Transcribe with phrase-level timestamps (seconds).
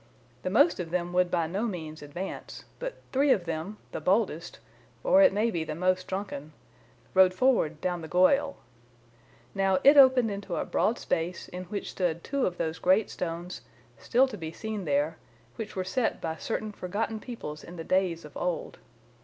[0.41, 4.57] The most of them would by no means advance, but three of them, the boldest,
[5.03, 6.53] or it may be the most drunken,
[7.13, 8.55] rode forward down the goyal.
[9.53, 13.61] Now, it opened into a broad space in which stood two of those great stones,
[13.99, 15.17] still to be seen there,
[15.55, 18.79] which were set by certain forgotten peoples in the days of old.